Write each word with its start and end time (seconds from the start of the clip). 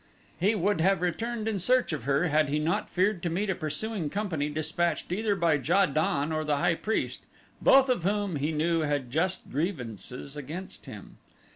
He 0.39 0.55
would 0.55 0.81
have 0.81 0.99
returned 1.03 1.47
in 1.47 1.59
search 1.59 1.93
of 1.93 2.05
her 2.05 2.25
had 2.25 2.49
he 2.49 2.57
not 2.57 2.89
feared 2.89 3.21
to 3.21 3.29
meet 3.29 3.51
a 3.51 3.53
pursuing 3.53 4.09
company 4.09 4.49
dispatched 4.49 5.11
either 5.11 5.35
by 5.35 5.53
Ja 5.63 5.85
don 5.85 6.31
or 6.31 6.43
the 6.43 6.57
high 6.57 6.73
priest, 6.73 7.27
both 7.61 7.87
of 7.87 8.01
whom, 8.03 8.37
he 8.37 8.51
knew, 8.51 8.79
had 8.79 9.11
just 9.11 9.51
grievances 9.51 10.35
against 10.35 10.87
him. 10.87 11.17